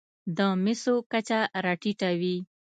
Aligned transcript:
د 0.37 0.39
مسو 0.63 0.95
کچه 1.11 1.39
راټېته 1.65 2.09
وي. 2.19 2.37